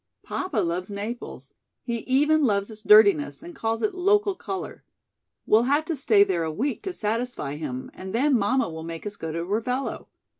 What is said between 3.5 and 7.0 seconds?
calls it 'local color.' We'll have to stay there a week to